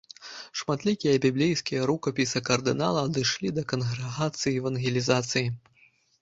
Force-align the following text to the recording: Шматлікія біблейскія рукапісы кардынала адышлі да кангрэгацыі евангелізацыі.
Шматлікія 0.59 1.11
біблейскія 1.25 1.81
рукапісы 1.89 2.41
кардынала 2.47 3.03
адышлі 3.09 3.53
да 3.59 3.65
кангрэгацыі 3.73 4.57
евангелізацыі. 4.63 5.47